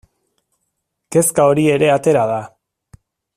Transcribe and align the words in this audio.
Kezka 1.17 1.45
hori 1.51 1.67
ere 1.75 1.91
atera 1.97 2.25
da. 2.33 2.41